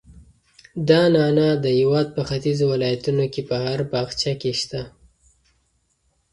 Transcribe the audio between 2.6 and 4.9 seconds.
ولایتونو کې په هر باغچه کې شته.